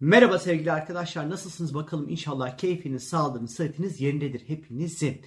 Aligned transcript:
Merhaba 0.00 0.38
sevgili 0.38 0.72
arkadaşlar 0.72 1.30
nasılsınız 1.30 1.74
bakalım 1.74 2.08
inşallah 2.08 2.56
keyfiniz, 2.56 3.08
sağlığınız, 3.08 3.54
sıhhatiniz 3.54 4.00
yerindedir 4.00 4.48
hepinizin. 4.48 5.20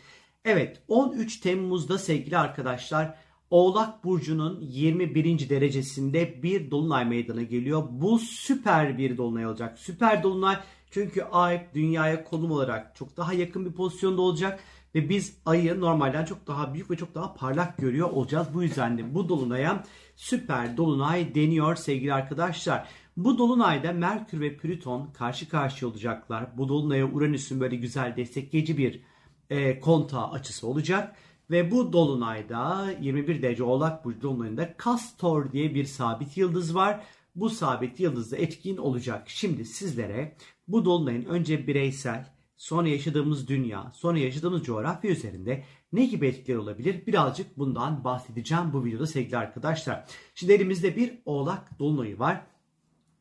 Evet 0.45 0.83
13 0.87 1.39
Temmuz'da 1.39 1.97
sevgili 1.97 2.37
arkadaşlar 2.37 3.15
Oğlak 3.49 4.03
Burcu'nun 4.03 4.61
21. 4.61 5.49
derecesinde 5.49 6.43
bir 6.43 6.71
dolunay 6.71 7.05
meydana 7.05 7.41
geliyor. 7.41 7.83
Bu 7.89 8.19
süper 8.19 8.97
bir 8.97 9.17
dolunay 9.17 9.45
olacak. 9.45 9.79
Süper 9.79 10.23
dolunay 10.23 10.57
çünkü 10.91 11.23
ay 11.23 11.67
dünyaya 11.73 12.23
konum 12.23 12.51
olarak 12.51 12.95
çok 12.95 13.17
daha 13.17 13.33
yakın 13.33 13.65
bir 13.65 13.71
pozisyonda 13.71 14.21
olacak. 14.21 14.59
Ve 14.95 15.09
biz 15.09 15.37
ayı 15.45 15.79
normalden 15.79 16.25
çok 16.25 16.47
daha 16.47 16.73
büyük 16.73 16.91
ve 16.91 16.97
çok 16.97 17.15
daha 17.15 17.33
parlak 17.33 17.77
görüyor 17.77 18.09
olacağız. 18.09 18.47
Bu 18.53 18.63
yüzden 18.63 18.97
de 18.97 19.15
bu 19.15 19.29
dolunaya 19.29 19.83
süper 20.15 20.77
dolunay 20.77 21.35
deniyor 21.35 21.75
sevgili 21.75 22.13
arkadaşlar. 22.13 22.87
Bu 23.23 23.37
dolunayda 23.37 23.93
Merkür 23.93 24.41
ve 24.41 24.57
Plüton 24.57 25.09
karşı 25.13 25.49
karşıya 25.49 25.91
olacaklar. 25.91 26.57
Bu 26.57 26.69
dolunaya 26.69 27.05
Uranüs'ün 27.05 27.59
böyle 27.59 27.75
güzel 27.75 28.15
destekleyici 28.15 28.77
bir 28.77 29.01
e, 29.49 29.79
kontağı 29.79 30.31
açısı 30.31 30.67
olacak. 30.67 31.15
Ve 31.51 31.71
bu 31.71 31.93
dolunayda 31.93 32.91
21 33.01 33.41
derece 33.41 33.63
Oğlak 33.63 34.05
Burcu 34.05 34.21
dolunayında 34.21 34.75
Castor 34.85 35.51
diye 35.51 35.75
bir 35.75 35.85
sabit 35.85 36.37
yıldız 36.37 36.75
var. 36.75 37.03
Bu 37.35 37.49
sabit 37.49 37.99
yıldız 37.99 38.31
da 38.31 38.37
etkin 38.37 38.77
olacak. 38.77 39.29
Şimdi 39.29 39.65
sizlere 39.65 40.35
bu 40.67 40.85
dolunayın 40.85 41.25
önce 41.25 41.67
bireysel, 41.67 42.33
sonra 42.57 42.87
yaşadığımız 42.87 43.47
dünya, 43.47 43.91
sonra 43.95 44.19
yaşadığımız 44.19 44.63
coğrafya 44.63 45.11
üzerinde 45.11 45.63
ne 45.93 46.05
gibi 46.05 46.27
etkiler 46.27 46.57
olabilir? 46.57 47.07
Birazcık 47.07 47.57
bundan 47.57 48.03
bahsedeceğim 48.03 48.73
bu 48.73 48.85
videoda 48.85 49.07
sevgili 49.07 49.37
arkadaşlar. 49.37 50.05
Şimdi 50.35 50.53
elimizde 50.53 50.95
bir 50.95 51.13
Oğlak 51.25 51.79
dolunayı 51.79 52.19
var. 52.19 52.51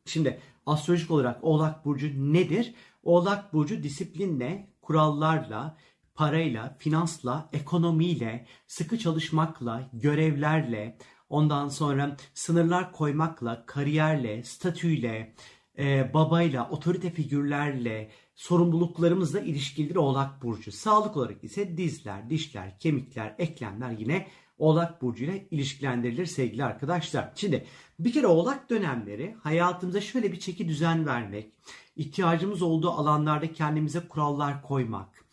Şimdi 0.05 0.39
astrolojik 0.65 1.11
olarak 1.11 1.43
Oğlak 1.43 1.85
Burcu 1.85 2.33
nedir? 2.33 2.73
Oğlak 3.03 3.53
Burcu 3.53 3.83
disiplinle, 3.83 4.69
kurallarla, 4.81 5.77
parayla, 6.15 6.75
finansla, 6.79 7.49
ekonomiyle, 7.53 8.45
sıkı 8.67 8.99
çalışmakla, 8.99 9.89
görevlerle, 9.93 10.97
ondan 11.29 11.69
sonra 11.69 12.17
sınırlar 12.33 12.91
koymakla, 12.91 13.65
kariyerle, 13.65 14.43
statüyle, 14.43 15.35
e, 15.77 16.13
babayla, 16.13 16.69
otorite 16.69 17.09
figürlerle, 17.09 18.11
sorumluluklarımızla 18.35 19.39
ilişkilidir 19.39 19.95
Oğlak 19.95 20.43
Burcu. 20.43 20.71
Sağlık 20.71 21.17
olarak 21.17 21.43
ise 21.43 21.77
dizler, 21.77 22.29
dişler, 22.29 22.79
kemikler, 22.79 23.35
eklemler 23.37 23.91
yine 23.91 24.27
Oğlak 24.61 25.01
Burcu 25.01 25.23
ile 25.23 25.47
ilişkilendirilir 25.51 26.25
sevgili 26.25 26.63
arkadaşlar. 26.63 27.31
Şimdi 27.35 27.65
bir 27.99 28.13
kere 28.13 28.27
Oğlak 28.27 28.69
dönemleri 28.69 29.35
hayatımıza 29.43 30.01
şöyle 30.01 30.31
bir 30.31 30.39
çeki 30.39 30.67
düzen 30.67 31.05
vermek, 31.05 31.53
ihtiyacımız 31.95 32.61
olduğu 32.61 32.91
alanlarda 32.91 33.53
kendimize 33.53 33.99
kurallar 33.99 34.61
koymak, 34.61 35.25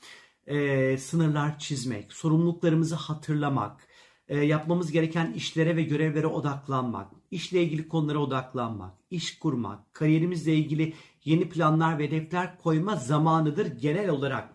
e, 0.47 0.99
sınırlar 0.99 1.59
çizmek, 1.59 2.13
sorumluluklarımızı 2.13 2.95
hatırlamak, 2.95 3.89
e, 4.29 4.39
yapmamız 4.39 4.93
gereken 4.93 5.33
işlere 5.33 5.77
ve 5.77 5.83
görevlere 5.83 6.27
odaklanmak, 6.27 7.11
işle 7.31 7.63
ilgili 7.63 7.89
konulara 7.89 8.19
odaklanmak, 8.19 8.95
iş 9.11 9.39
kurmak, 9.39 9.95
kariyerimizle 9.95 10.55
ilgili 10.55 10.95
yeni 11.25 11.49
planlar 11.49 11.99
ve 11.99 12.07
hedefler 12.07 12.59
koyma 12.59 12.97
zamanıdır 12.97 13.67
genel 13.67 14.09
olarak. 14.09 14.49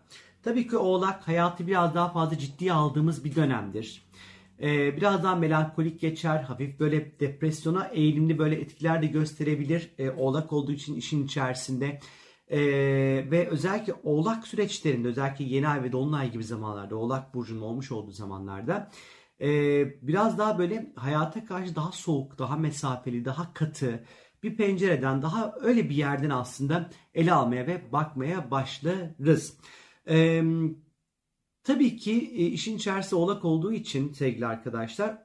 Tabii 0.43 0.67
ki 0.67 0.77
Oğlak 0.77 1.27
hayatı 1.27 1.67
biraz 1.67 1.95
daha 1.95 2.09
fazla 2.09 2.37
ciddiye 2.37 2.73
aldığımız 2.73 3.25
bir 3.25 3.35
dönemdir. 3.35 4.03
Ee, 4.63 4.97
biraz 4.97 5.23
daha 5.23 5.35
melankolik 5.35 6.01
geçer, 6.01 6.43
hafif 6.43 6.79
böyle 6.79 7.19
depresyona 7.19 7.85
eğilimli 7.85 8.37
böyle 8.37 8.55
etkiler 8.55 9.01
de 9.01 9.07
gösterebilir. 9.07 9.91
Ee, 9.97 10.09
oğlak 10.09 10.53
olduğu 10.53 10.71
için 10.71 10.95
işin 10.95 11.25
içerisinde. 11.25 11.99
Ee, 12.47 12.59
ve 13.31 13.47
özellikle 13.49 13.93
oğlak 14.03 14.47
süreçlerinde 14.47 15.07
özellikle 15.07 15.45
yeni 15.45 15.67
ay 15.67 15.83
ve 15.83 15.91
dolunay 15.91 16.31
gibi 16.31 16.43
zamanlarda 16.43 16.95
oğlak 16.95 17.33
burcunun 17.33 17.61
olmuş 17.61 17.91
olduğu 17.91 18.11
zamanlarda 18.11 18.91
e, 19.41 19.47
biraz 20.07 20.37
daha 20.37 20.57
böyle 20.57 20.93
hayata 20.95 21.45
karşı 21.45 21.75
daha 21.75 21.91
soğuk, 21.91 22.39
daha 22.39 22.55
mesafeli, 22.57 23.25
daha 23.25 23.53
katı 23.53 24.03
bir 24.43 24.57
pencereden 24.57 25.21
daha 25.21 25.55
öyle 25.61 25.89
bir 25.89 25.95
yerden 25.95 26.29
aslında 26.29 26.89
ele 27.13 27.33
almaya 27.33 27.67
ve 27.67 27.91
bakmaya 27.91 28.51
başlarız. 28.51 29.57
Ee, 30.09 30.43
tabii 31.63 31.97
ki 31.97 32.11
e, 32.11 32.45
işin 32.45 32.77
içerisinde 32.77 33.15
oğlak 33.15 33.45
olduğu 33.45 33.73
için 33.73 34.13
sevgili 34.13 34.45
arkadaşlar 34.45 35.23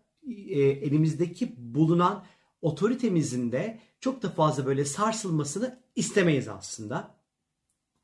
e, 0.48 0.60
elimizdeki 0.60 1.54
bulunan 1.56 2.24
otoritemizin 2.62 3.52
de 3.52 3.80
çok 4.00 4.22
da 4.22 4.30
fazla 4.30 4.66
böyle 4.66 4.84
sarsılmasını 4.84 5.78
istemeyiz 5.96 6.48
aslında. 6.48 7.18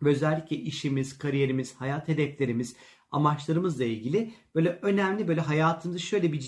Ve 0.03 0.11
özellikle 0.11 0.57
işimiz, 0.57 1.19
kariyerimiz, 1.19 1.75
hayat 1.75 2.09
hedeflerimiz, 2.09 2.77
amaçlarımızla 3.11 3.85
ilgili 3.85 4.35
böyle 4.55 4.79
önemli 4.83 5.29
böyle 5.29 5.41
hayatımızı 5.41 6.01
şöyle 6.01 6.33
bir 6.33 6.41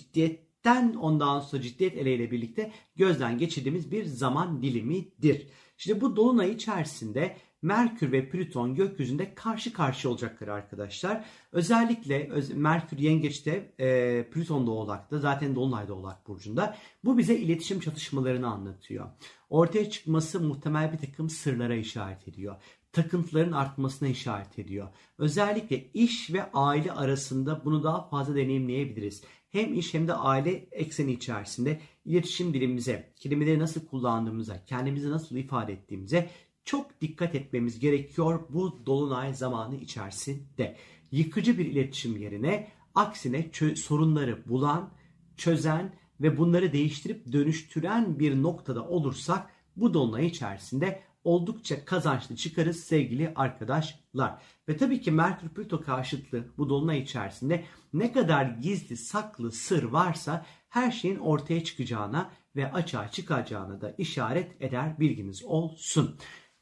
ciddiyetten 0.66 0.94
ondan 0.94 1.40
sonra 1.40 1.62
ciddiyet 1.62 1.96
eleyle 1.96 2.30
birlikte 2.30 2.72
gözden 2.96 3.38
geçirdiğimiz 3.38 3.90
bir 3.90 4.04
zaman 4.04 4.62
dilimidir. 4.62 5.48
Şimdi 5.76 6.00
bu 6.00 6.16
dolunay 6.16 6.52
içerisinde 6.52 7.36
Merkür 7.62 8.12
ve 8.12 8.28
Plüton 8.28 8.74
gökyüzünde 8.74 9.34
karşı 9.34 9.72
karşı 9.72 10.10
olacaklar 10.10 10.48
arkadaşlar. 10.48 11.24
Özellikle 11.52 12.30
Merkür 12.54 12.98
yengeçte, 12.98 13.72
e, 13.80 14.24
Plüton 14.32 14.66
da 14.66 14.70
oğlakta, 14.70 15.18
zaten 15.18 15.54
Dolunay 15.54 15.88
da 15.88 15.94
oğlak 15.94 16.28
burcunda. 16.28 16.76
Bu 17.04 17.18
bize 17.18 17.34
iletişim 17.34 17.80
çatışmalarını 17.80 18.48
anlatıyor. 18.48 19.06
Ortaya 19.50 19.90
çıkması 19.90 20.40
muhtemel 20.40 20.92
bir 20.92 20.98
takım 20.98 21.30
sırlara 21.30 21.74
işaret 21.74 22.28
ediyor 22.28 22.56
takıntıların 22.96 23.52
artmasına 23.52 24.08
işaret 24.08 24.58
ediyor. 24.58 24.88
Özellikle 25.18 25.90
iş 25.94 26.32
ve 26.32 26.52
aile 26.52 26.92
arasında 26.92 27.64
bunu 27.64 27.82
daha 27.82 28.08
fazla 28.08 28.36
deneyimleyebiliriz. 28.36 29.22
Hem 29.50 29.74
iş 29.74 29.94
hem 29.94 30.08
de 30.08 30.14
aile 30.14 30.50
ekseni 30.70 31.12
içerisinde 31.12 31.80
iletişim 32.04 32.54
dilimize, 32.54 33.12
kelimeleri 33.16 33.58
nasıl 33.58 33.86
kullandığımıza, 33.86 34.64
kendimizi 34.64 35.10
nasıl 35.10 35.36
ifade 35.36 35.72
ettiğimize 35.72 36.30
çok 36.64 37.00
dikkat 37.00 37.34
etmemiz 37.34 37.78
gerekiyor 37.78 38.40
bu 38.48 38.86
dolunay 38.86 39.34
zamanı 39.34 39.76
içerisinde. 39.76 40.76
Yıkıcı 41.12 41.58
bir 41.58 41.66
iletişim 41.66 42.16
yerine 42.16 42.68
aksine 42.94 43.50
sorunları 43.76 44.48
bulan, 44.48 44.90
çözen 45.36 45.94
ve 46.20 46.38
bunları 46.38 46.72
değiştirip 46.72 47.32
dönüştüren 47.32 48.18
bir 48.18 48.42
noktada 48.42 48.88
olursak 48.88 49.50
bu 49.76 49.94
dolunay 49.94 50.26
içerisinde 50.26 51.05
oldukça 51.26 51.84
kazançlı 51.84 52.36
çıkarız 52.36 52.80
sevgili 52.80 53.32
arkadaşlar. 53.36 54.38
Ve 54.68 54.76
tabii 54.76 55.00
ki 55.00 55.10
Merkür 55.10 55.48
Plüto 55.48 55.80
karşıtlığı 55.80 56.44
bu 56.58 56.68
dolunay 56.68 56.98
içerisinde 56.98 57.64
ne 57.92 58.12
kadar 58.12 58.44
gizli 58.44 58.96
saklı 58.96 59.52
sır 59.52 59.82
varsa 59.82 60.46
her 60.68 60.90
şeyin 60.90 61.18
ortaya 61.18 61.64
çıkacağına 61.64 62.30
ve 62.56 62.72
açığa 62.72 63.10
çıkacağına 63.10 63.80
da 63.80 63.94
işaret 63.98 64.62
eder 64.62 65.00
bilginiz 65.00 65.44
olsun. 65.44 66.16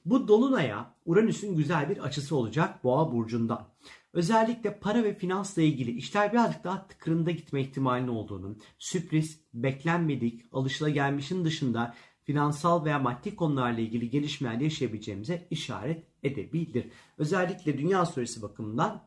Bu 0.05 0.29
dolunaya 0.29 0.95
Uranüs'ün 1.05 1.57
güzel 1.57 1.91
bir 1.91 1.99
açısı 1.99 2.37
olacak 2.37 2.85
Boğa 2.85 3.13
burcunda. 3.13 3.75
Özellikle 4.13 4.79
para 4.79 5.05
ve 5.05 5.15
finansla 5.15 5.63
ilgili 5.63 5.91
işler 5.91 6.33
birazcık 6.33 6.65
daha 6.65 6.87
tıkırında 6.87 7.31
gitme 7.31 7.61
ihtimalinin 7.61 8.09
olduğunu, 8.09 8.57
sürpriz, 8.79 9.41
beklenmedik, 9.55 10.45
alışılagelmişin 10.53 11.45
dışında 11.45 11.95
finansal 12.25 12.85
veya 12.85 12.99
maddi 12.99 13.37
konularla 13.37 13.81
ilgili 13.81 14.11
gelişmeler 14.11 14.61
yaşayabileceğimize 14.61 15.47
işaret 15.51 16.05
edebilir. 16.23 16.87
Özellikle 17.19 17.79
dünya 17.79 18.01
astrolojisi 18.01 18.43
bakımından 18.43 19.03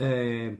e, 0.00 0.56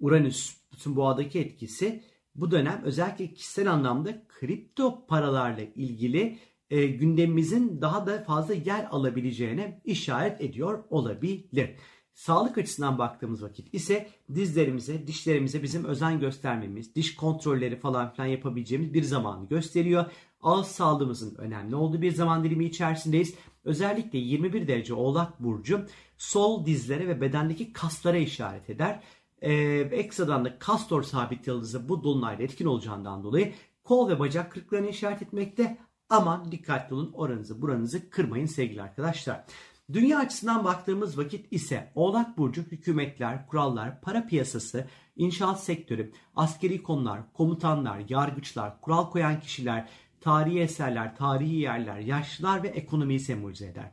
Uranüs 0.00 0.56
bütün 0.72 0.96
boğadaki 0.96 1.40
etkisi 1.40 2.02
bu 2.34 2.50
dönem 2.50 2.82
özellikle 2.84 3.34
kişisel 3.34 3.72
anlamda 3.72 4.26
kripto 4.28 5.06
paralarla 5.06 5.62
ilgili 5.62 6.38
e, 6.70 6.86
gündemimizin 6.86 7.80
daha 7.80 8.06
da 8.06 8.24
fazla 8.24 8.54
yer 8.54 8.88
alabileceğine 8.90 9.80
işaret 9.84 10.40
ediyor 10.40 10.84
olabilir. 10.90 11.70
Sağlık 12.14 12.58
açısından 12.58 12.98
baktığımız 12.98 13.42
vakit 13.42 13.74
ise 13.74 14.08
dizlerimize, 14.34 15.06
dişlerimize 15.06 15.62
bizim 15.62 15.84
özen 15.84 16.20
göstermemiz, 16.20 16.94
diş 16.94 17.16
kontrolleri 17.16 17.80
falan 17.80 18.12
filan 18.12 18.26
yapabileceğimiz 18.26 18.94
bir 18.94 19.02
zamanı 19.02 19.48
gösteriyor. 19.48 20.04
Ağız 20.42 20.66
sağlığımızın 20.66 21.34
önemli 21.34 21.76
olduğu 21.76 22.02
bir 22.02 22.12
zaman 22.12 22.44
dilimi 22.44 22.64
içerisindeyiz. 22.64 23.34
Özellikle 23.64 24.18
21 24.18 24.68
derece 24.68 24.94
Oğlak 24.94 25.42
Burcu 25.42 25.86
sol 26.18 26.66
dizlere 26.66 27.08
ve 27.08 27.20
bedendeki 27.20 27.72
kaslara 27.72 28.16
işaret 28.16 28.70
eder. 28.70 29.02
Ee, 29.40 29.52
ekstradan 29.92 30.44
da 30.44 30.58
kastor 30.58 31.02
sabit 31.02 31.46
yıldızı 31.46 31.88
bu 31.88 32.04
dolunayda 32.04 32.42
etkin 32.42 32.66
olacağından 32.66 33.24
dolayı 33.24 33.54
kol 33.84 34.08
ve 34.08 34.18
bacak 34.18 34.52
kırıklarını 34.52 34.88
işaret 34.88 35.22
etmekte. 35.22 35.78
Aman 36.08 36.52
dikkatli 36.52 36.94
olun 36.94 37.12
oranızı 37.12 37.62
buranızı 37.62 38.10
kırmayın 38.10 38.46
sevgili 38.46 38.82
arkadaşlar. 38.82 39.44
Dünya 39.92 40.18
açısından 40.18 40.64
baktığımız 40.64 41.18
vakit 41.18 41.52
ise 41.52 41.92
Oğlak 41.94 42.38
Burcu 42.38 42.62
hükümetler, 42.62 43.46
kurallar, 43.46 44.00
para 44.00 44.26
piyasası, 44.26 44.86
inşaat 45.16 45.64
sektörü, 45.64 46.12
askeri 46.36 46.82
konular, 46.82 47.32
komutanlar, 47.32 48.02
yargıçlar, 48.08 48.80
kural 48.80 49.10
koyan 49.10 49.40
kişiler, 49.40 49.88
tarihi 50.22 50.60
eserler, 50.60 51.16
tarihi 51.16 51.54
yerler, 51.54 51.98
yaşlılar 51.98 52.62
ve 52.62 52.68
ekonomiyi 52.68 53.20
sembolize 53.20 53.66
eder. 53.66 53.90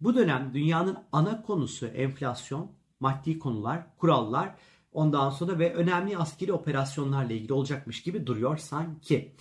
Bu 0.00 0.14
dönem 0.14 0.50
dünyanın 0.54 0.98
ana 1.12 1.42
konusu 1.42 1.86
enflasyon, 1.86 2.70
maddi 3.00 3.38
konular, 3.38 3.96
kurallar, 3.96 4.54
ondan 4.92 5.30
sonra 5.30 5.58
ve 5.58 5.74
önemli 5.74 6.18
askeri 6.18 6.52
operasyonlarla 6.52 7.32
ilgili 7.32 7.52
olacakmış 7.52 8.02
gibi 8.02 8.26
duruyor 8.26 8.56
sanki. 8.56 9.34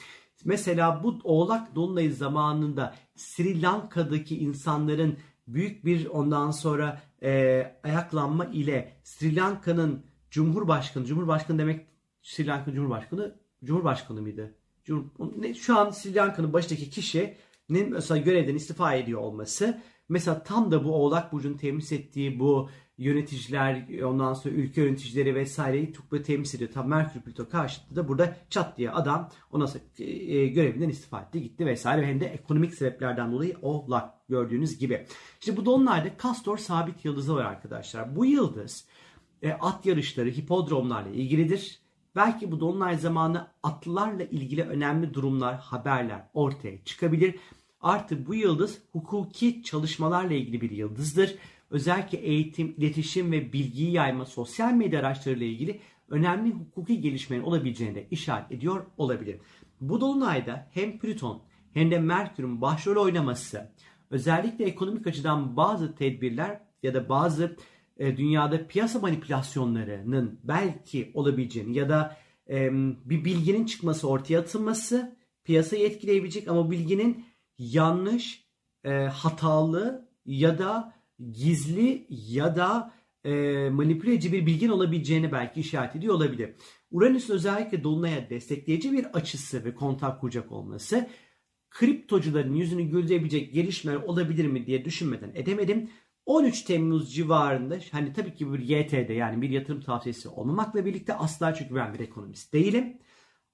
Mesela 0.46 1.04
bu 1.04 1.20
Oğlak 1.24 1.76
Dolunay 1.76 2.10
zamanında 2.10 2.96
Sri 3.16 3.62
Lanka'daki 3.62 4.38
insanların 4.38 5.18
büyük 5.48 5.86
bir 5.86 6.06
ondan 6.06 6.52
sonra 6.52 7.02
e, 7.24 7.62
ayaklanma 7.84 8.46
ile 8.46 8.98
Sri 9.04 9.36
Lanka'nın 9.36 10.06
Cumhurbaşkanı, 10.30 11.06
Cumhurbaşkanı 11.06 11.60
demek 11.60 11.88
Sri 12.22 12.48
Lanka 12.48 12.74
Cumhurbaşkanı, 12.74 13.36
Cumhurbaşkanı 13.64 14.22
mıydı? 14.22 14.56
Şu 15.58 15.78
an 15.78 15.90
Sri 15.90 16.16
Lanka'nın 16.16 16.54
başındaki 16.54 16.90
kişinin 16.90 17.90
mesela 17.90 18.18
görevden 18.18 18.56
istifa 18.56 18.94
ediyor 18.94 19.22
olması 19.22 19.82
mesela 20.10 20.44
tam 20.44 20.72
da 20.72 20.84
bu 20.84 20.94
Oğlak 20.94 21.34
Burcu'nun 21.34 21.58
temsil 21.58 21.96
ettiği 22.00 22.40
bu 22.40 22.70
yöneticiler 22.98 24.02
ondan 24.04 24.34
sonra 24.34 24.54
ülke 24.54 24.82
yöneticileri 24.82 25.36
vesaireyi 25.36 25.94
böyle 26.12 26.24
temsil 26.24 26.58
ediyor. 26.58 26.72
Tam 26.72 26.88
Merkür 26.88 27.22
Plüto 27.22 27.50
karşıtı 27.50 27.96
da 27.96 28.08
burada 28.08 28.38
çat 28.50 28.78
diye 28.78 28.92
adam 28.92 29.30
ondan 29.52 29.66
sonra 29.66 29.84
e, 30.00 30.48
görevinden 30.48 30.90
istifa 30.90 31.22
etti 31.22 31.42
gitti 31.42 31.66
vesaire 31.66 32.08
hem 32.08 32.20
de 32.20 32.26
ekonomik 32.26 32.74
sebeplerden 32.74 33.32
dolayı 33.32 33.56
Oğlak 33.62 34.28
gördüğünüz 34.30 34.78
gibi. 34.78 35.06
İşte 35.40 35.58
bu 35.58 35.66
dolunayda 35.66 36.18
Kastor 36.18 36.58
sabit 36.58 37.06
yıldızı 37.06 37.36
var 37.36 37.46
arkadaşlar. 37.46 38.16
Bu 38.16 38.26
yıldız 38.26 38.88
e, 39.42 39.52
at 39.52 39.86
yarışları, 39.86 40.30
hipodromlarla 40.30 41.10
ilgilidir. 41.10 41.85
Belki 42.16 42.52
bu 42.52 42.60
dolunay 42.60 42.98
zamanı 42.98 43.48
atlarla 43.64 44.24
ilgili 44.24 44.64
önemli 44.64 45.14
durumlar, 45.14 45.56
haberler 45.56 46.28
ortaya 46.34 46.84
çıkabilir. 46.84 47.36
Artı 47.82 48.26
bu 48.28 48.36
yıldız 48.36 48.82
hukuki 48.92 49.64
çalışmalarla 49.64 50.34
ilgili 50.34 50.62
bir 50.62 50.72
yıldızdır. 50.72 51.36
Özellikle 51.70 52.18
eğitim, 52.18 52.76
iletişim 52.78 53.32
ve 53.32 53.54
bilgiyi 53.54 53.92
yayma, 53.92 54.26
sosyal 54.26 54.74
medya 54.74 55.00
araçlarıyla 55.00 55.46
ilgili 55.46 55.80
önemli 56.10 56.52
hukuki 56.52 57.02
gelişmenin 57.02 57.44
olabileceğini 57.44 57.96
de 57.96 58.08
işaret 58.12 58.52
ediyor 58.52 58.86
olabilir. 58.98 59.40
Bu 59.82 60.02
dolunayda 60.02 60.68
hem 60.72 61.00
Plüton 61.00 61.42
hem 61.74 61.92
de 61.92 62.00
Merkür'ün 62.00 62.62
başrol 62.62 63.04
oynaması 63.04 63.72
özellikle 64.10 64.66
ekonomik 64.66 65.08
açıdan 65.08 65.58
bazı 65.58 65.96
tedbirler 65.96 66.60
ya 66.84 66.94
da 66.94 67.10
bazı 67.10 67.56
e, 67.98 68.18
dünyada 68.18 68.68
piyasa 68.68 69.00
manipülasyonlarının 69.00 70.40
belki 70.44 71.12
olabileceğini 71.14 71.78
ya 71.78 71.90
da 71.90 72.18
e, 72.50 72.70
bir 73.06 73.26
bilginin 73.26 73.66
çıkması 73.66 74.10
ortaya 74.10 74.40
atılması 74.40 75.16
piyasayı 75.44 75.86
etkileyebilecek 75.86 76.48
ama 76.48 76.72
bilginin 76.72 77.26
yanlış, 77.58 78.46
e, 78.84 78.92
hatalı 78.92 80.10
ya 80.26 80.60
da 80.60 80.94
gizli 81.32 82.08
ya 82.10 82.56
da 82.56 82.94
e, 83.24 83.34
manipüle 83.70 84.14
edici 84.14 84.34
bir 84.34 84.46
bilgin 84.46 84.70
olabileceğini 84.70 85.32
belki 85.32 85.60
işaret 85.60 85.96
ediyor 85.96 86.14
olabilir. 86.14 86.50
Uranüs 86.92 87.30
özellikle 87.30 87.84
Dolunay'a 87.84 88.30
destekleyici 88.30 88.92
bir 88.92 89.06
açısı 89.06 89.66
ve 89.66 89.76
kontak 89.76 90.22
kuracak 90.22 90.52
olması 90.52 91.10
kriptocuların 91.70 92.54
yüzünü 92.54 92.84
güldürebilecek 92.84 93.54
gelişmeler 93.54 93.98
olabilir 93.98 94.46
mi 94.46 94.66
diye 94.66 94.86
düşünmeden 94.86 95.32
edemedim. 95.36 95.90
13 96.26 96.62
Temmuz 96.62 97.14
civarında 97.14 97.78
hani 97.92 98.14
tabii 98.14 98.34
ki 98.34 98.54
bir 98.54 98.60
YTD 98.60 99.10
yani 99.10 99.42
bir 99.42 99.50
yatırım 99.50 99.82
tavsiyesi 99.82 100.30
olmamakla 100.30 100.86
birlikte 100.86 101.14
asla 101.14 101.54
çünkü 101.54 101.76
ben 101.76 101.94
bir 101.94 102.00
ekonomist 102.00 102.54
değilim. 102.54 102.98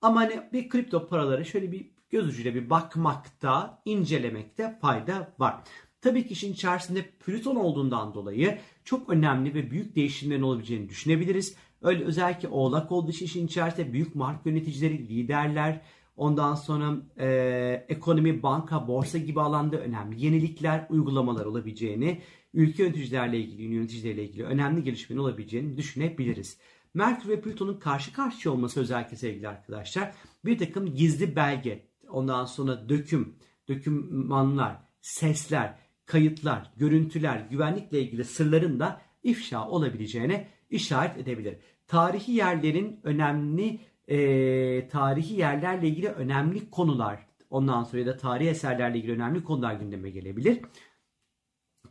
Ama 0.01 0.21
hani 0.21 0.41
bir 0.53 0.69
kripto 0.69 1.07
paraları 1.07 1.45
şöyle 1.45 1.71
bir 1.71 1.91
göz 2.09 2.27
ucuyla 2.27 2.55
bir 2.55 2.69
bakmakta, 2.69 3.81
incelemekte 3.85 4.77
fayda 4.81 5.33
var. 5.39 5.63
Tabii 6.01 6.27
ki 6.27 6.33
işin 6.33 6.53
içerisinde 6.53 7.01
Plüton 7.25 7.55
olduğundan 7.55 8.13
dolayı 8.13 8.59
çok 8.83 9.09
önemli 9.09 9.53
ve 9.53 9.71
büyük 9.71 9.95
değişimlerin 9.95 10.41
olabileceğini 10.41 10.89
düşünebiliriz. 10.89 11.55
Öyle 11.81 12.03
özellikle 12.03 12.47
Oğlak 12.47 12.91
olduğu 12.91 13.11
için 13.11 13.25
işin 13.25 13.47
içerisinde 13.47 13.93
büyük 13.93 14.15
marka 14.15 14.49
yöneticileri, 14.49 15.07
liderler, 15.07 15.81
ondan 16.17 16.55
sonra 16.55 16.93
e, 17.17 17.85
ekonomi, 17.89 18.43
banka, 18.43 18.87
borsa 18.87 19.17
gibi 19.17 19.41
alanda 19.41 19.77
önemli 19.77 20.25
yenilikler, 20.25 20.87
uygulamalar 20.89 21.45
olabileceğini, 21.45 22.21
ülke 22.53 22.83
yöneticilerle 22.83 23.39
ilgili, 23.39 23.73
yöneticilerle 23.73 24.23
ilgili 24.23 24.43
önemli 24.43 24.83
gelişmenin 24.83 25.19
olabileceğini 25.19 25.77
düşünebiliriz. 25.77 26.57
Merkür 26.93 27.29
ve 27.29 27.41
Plüton'un 27.41 27.79
karşı 27.79 28.13
karşıya 28.13 28.53
olması 28.53 28.79
özellikle 28.79 29.17
sevgili 29.17 29.47
arkadaşlar 29.47 30.13
bir 30.45 30.57
takım 30.57 30.95
gizli 30.95 31.35
belge, 31.35 31.87
ondan 32.09 32.45
sonra 32.45 32.89
döküm, 32.89 33.35
dökümanlar, 33.69 34.77
sesler, 35.01 35.75
kayıtlar, 36.05 36.71
görüntüler, 36.77 37.47
güvenlikle 37.49 38.01
ilgili 38.01 38.23
sırların 38.23 38.79
da 38.79 39.01
ifşa 39.23 39.67
olabileceğine 39.67 40.47
işaret 40.69 41.17
edebilir. 41.17 41.57
Tarihi 41.87 42.31
yerlerin 42.31 42.99
önemli 43.03 43.79
e, 44.07 44.87
tarihi 44.87 45.33
yerlerle 45.33 45.87
ilgili 45.87 46.09
önemli 46.09 46.69
konular 46.69 47.27
ondan 47.49 47.83
sonra 47.83 47.99
ya 48.01 48.07
da 48.07 48.17
tarihi 48.17 48.49
eserlerle 48.49 48.97
ilgili 48.97 49.11
önemli 49.11 49.43
konular 49.43 49.73
gündeme 49.73 50.09
gelebilir. 50.09 50.59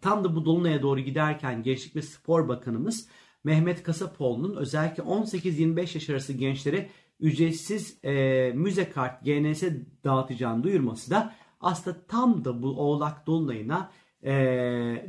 Tam 0.01 0.25
da 0.25 0.37
bu 0.37 0.45
Dolunay'a 0.45 0.83
doğru 0.83 1.01
giderken 1.01 1.63
Gençlik 1.63 1.97
ve 1.97 2.03
Spor 2.03 2.49
Bakanımız 2.49 3.09
Mehmet 3.45 3.83
Kasapoğlu'nun 3.83 4.57
özellikle 4.57 5.03
18-25 5.03 5.81
yaş 5.81 6.11
arası 6.11 6.33
gençlere 6.33 6.91
ücretsiz 7.21 8.05
e, 8.05 8.53
müze 8.55 8.91
kart 8.91 9.25
GNS 9.25 9.63
dağıtacağını 10.05 10.63
duyurması 10.63 11.11
da 11.11 11.35
aslında 11.61 12.07
tam 12.07 12.45
da 12.45 12.63
bu 12.63 12.81
Oğlak 12.81 13.27
Dolunay'ına 13.27 13.91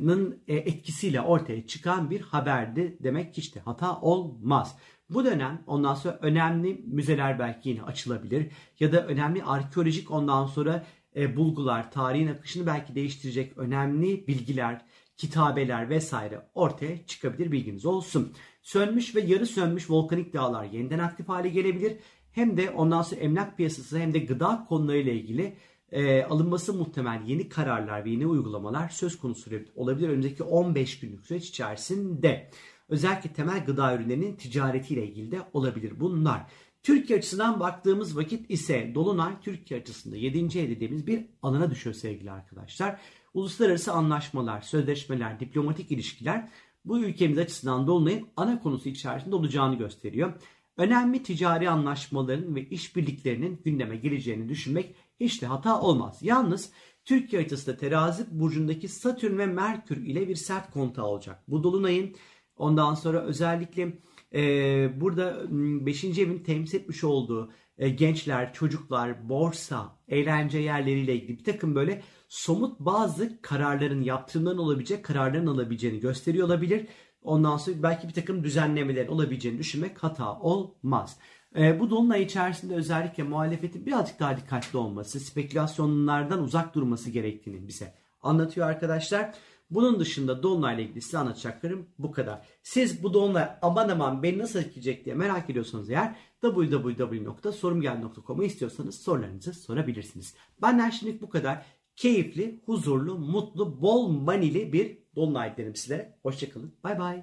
nın 0.00 0.42
etkisiyle 0.48 1.20
ortaya 1.20 1.66
çıkan 1.66 2.10
bir 2.10 2.20
haberdi 2.20 2.98
demek 3.00 3.36
hiç 3.36 3.54
de 3.54 3.60
hata 3.60 4.00
olmaz. 4.00 4.76
Bu 5.10 5.24
dönem 5.24 5.62
ondan 5.66 5.94
sonra 5.94 6.18
önemli 6.22 6.82
müzeler 6.86 7.38
belki 7.38 7.68
yine 7.68 7.82
açılabilir 7.82 8.52
ya 8.80 8.92
da 8.92 9.06
önemli 9.06 9.44
arkeolojik 9.44 10.10
ondan 10.10 10.46
sonra 10.46 10.84
e, 11.16 11.36
bulgular, 11.36 11.90
tarihin 11.90 12.26
akışını 12.26 12.66
belki 12.66 12.94
değiştirecek 12.94 13.58
önemli 13.58 14.26
bilgiler, 14.26 14.84
kitabeler 15.16 15.90
vesaire 15.90 16.46
ortaya 16.54 17.06
çıkabilir 17.06 17.52
bilginiz 17.52 17.86
olsun. 17.86 18.32
Sönmüş 18.62 19.16
ve 19.16 19.20
yarı 19.20 19.46
sönmüş 19.46 19.90
volkanik 19.90 20.32
dağlar 20.32 20.64
yeniden 20.64 20.98
aktif 20.98 21.28
hale 21.28 21.48
gelebilir. 21.48 21.96
Hem 22.32 22.56
de 22.56 22.70
ondan 22.70 23.02
sonra 23.02 23.20
emlak 23.20 23.56
piyasası 23.56 23.98
hem 23.98 24.14
de 24.14 24.18
gıda 24.18 24.66
konularıyla 24.68 25.12
ilgili 25.12 25.56
e, 25.92 26.22
alınması 26.22 26.74
muhtemel 26.74 27.22
yeni 27.26 27.48
kararlar 27.48 28.04
ve 28.04 28.10
yeni 28.10 28.26
uygulamalar 28.26 28.88
söz 28.88 29.18
konusu 29.18 29.50
olabilir 29.74 30.08
önümüzdeki 30.08 30.42
15 30.42 31.00
günlük 31.00 31.26
süreç 31.26 31.48
içerisinde. 31.48 32.50
Özellikle 32.88 33.32
temel 33.32 33.64
gıda 33.66 33.94
ürünlerinin 33.94 34.36
ticaretiyle 34.36 35.06
ilgili 35.06 35.32
de 35.32 35.38
olabilir 35.52 35.92
bunlar. 36.00 36.46
Türkiye 36.82 37.18
açısından 37.18 37.60
baktığımız 37.60 38.16
vakit 38.16 38.50
ise 38.50 38.92
Dolunay 38.94 39.40
Türkiye 39.42 39.80
açısında 39.80 40.16
7. 40.16 40.58
ev 40.58 40.70
dediğimiz 40.70 41.06
bir 41.06 41.26
alana 41.42 41.70
düşüyor 41.70 41.94
sevgili 41.94 42.30
arkadaşlar. 42.30 43.00
Uluslararası 43.34 43.92
anlaşmalar, 43.92 44.60
sözleşmeler, 44.60 45.40
diplomatik 45.40 45.92
ilişkiler 45.92 46.48
bu 46.84 46.98
ülkemiz 46.98 47.38
açısından 47.38 47.86
Dolunay'ın 47.86 48.26
ana 48.36 48.60
konusu 48.60 48.88
içerisinde 48.88 49.36
olacağını 49.36 49.74
gösteriyor. 49.74 50.32
Önemli 50.76 51.22
ticari 51.22 51.70
anlaşmaların 51.70 52.54
ve 52.54 52.68
işbirliklerinin 52.68 53.60
gündeme 53.64 53.96
geleceğini 53.96 54.48
düşünmek 54.48 54.94
hiç 55.20 55.42
de 55.42 55.46
hata 55.46 55.80
olmaz. 55.80 56.18
Yalnız 56.22 56.72
Türkiye 57.04 57.42
haritasında 57.42 57.76
terazi 57.76 58.40
burcundaki 58.40 58.88
Satürn 58.88 59.38
ve 59.38 59.46
Merkür 59.46 59.96
ile 59.96 60.28
bir 60.28 60.36
sert 60.36 60.70
kontağı 60.70 61.06
olacak. 61.06 61.42
Bu 61.48 61.62
dolunayın 61.62 62.16
ondan 62.56 62.94
sonra 62.94 63.20
özellikle 63.20 63.98
e, 64.34 65.00
burada 65.00 65.42
5. 65.50 66.04
evin 66.04 66.38
temsil 66.38 66.78
etmiş 66.78 67.04
olduğu 67.04 67.52
e, 67.78 67.88
gençler, 67.88 68.52
çocuklar, 68.52 69.28
borsa, 69.28 69.98
eğlence 70.08 70.58
yerleriyle 70.58 71.14
ilgili 71.14 71.38
bir 71.38 71.44
takım 71.44 71.74
böyle 71.74 72.02
somut 72.28 72.80
bazı 72.80 73.42
kararların, 73.42 74.02
yaptırımların 74.02 74.58
olabilecek 74.58 75.04
kararların 75.04 75.46
alabileceğini 75.46 76.00
gösteriyor 76.00 76.46
olabilir. 76.46 76.86
Ondan 77.22 77.56
sonra 77.56 77.82
belki 77.82 78.08
bir 78.08 78.12
takım 78.12 78.44
düzenlemelerin 78.44 79.08
olabileceğini 79.08 79.58
düşünmek 79.58 80.02
hata 80.02 80.40
olmaz. 80.40 81.18
E, 81.56 81.80
bu 81.80 81.90
dolunay 81.90 82.22
içerisinde 82.22 82.74
özellikle 82.74 83.22
muhalefetin 83.22 83.86
birazcık 83.86 84.20
daha 84.20 84.36
dikkatli 84.36 84.78
olması, 84.78 85.20
spekülasyonlardan 85.20 86.42
uzak 86.42 86.74
durması 86.74 87.10
gerektiğini 87.10 87.68
bize 87.68 87.94
anlatıyor 88.22 88.66
arkadaşlar. 88.66 89.34
Bunun 89.74 90.00
dışında 90.00 90.42
Dolunay'la 90.42 90.82
ilgili 90.82 91.02
size 91.02 91.18
anlatacaklarım 91.18 91.86
bu 91.98 92.12
kadar. 92.12 92.46
Siz 92.62 93.02
bu 93.02 93.14
Dolunay 93.14 93.50
aman 93.62 93.88
aman 93.88 94.22
beni 94.22 94.38
nasıl 94.38 94.58
etkileyecek 94.58 95.04
diye 95.04 95.14
merak 95.14 95.50
ediyorsanız 95.50 95.90
eğer 95.90 96.16
www.sorumgel.com'u 96.40 98.44
istiyorsanız 98.44 99.00
sorularınızı 99.00 99.54
sorabilirsiniz. 99.54 100.34
Benden 100.62 100.90
şimdilik 100.90 101.22
bu 101.22 101.28
kadar. 101.28 101.66
Keyifli, 101.96 102.60
huzurlu, 102.66 103.18
mutlu, 103.18 103.82
bol 103.82 104.08
manili 104.08 104.72
bir 104.72 104.98
Dolunay 105.16 105.56
derim 105.56 105.76
sizlere. 105.76 106.18
Hoşçakalın. 106.22 106.74
Bay 106.84 106.98
bay. 106.98 107.22